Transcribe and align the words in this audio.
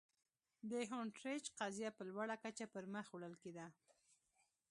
د 0.71 0.73
هونټریج 0.91 1.43
قضیه 1.59 1.89
په 1.97 2.01
لوړه 2.09 2.35
کچه 2.43 2.65
پر 2.73 2.83
مخ 2.93 3.05
وړل 3.11 3.35
کېده. 3.43 3.65